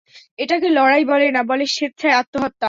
এটাকে 0.39 0.67
লড়াই 0.69 1.03
বলে 1.11 1.25
না, 1.35 1.41
বলে 1.43 1.65
স্বেচ্ছায় 1.67 2.17
আত্মহত্যা! 2.21 2.59